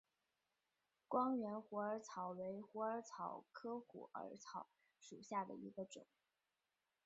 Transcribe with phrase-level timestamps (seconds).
[1.07, 6.07] 光缘虎耳草为虎耳草科虎耳草属下的一个种。